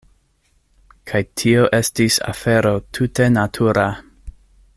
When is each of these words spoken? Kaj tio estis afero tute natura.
Kaj 1.11 1.21
tio 1.41 1.67
estis 1.81 2.17
afero 2.33 2.75
tute 2.99 3.29
natura. 3.37 3.87